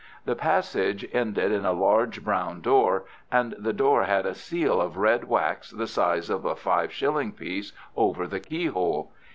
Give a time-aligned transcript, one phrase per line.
[0.25, 4.97] The passage ended in a large, brown door, and the door had a seal of
[4.97, 9.11] red wax the size of a five shilling piece over the keyhole.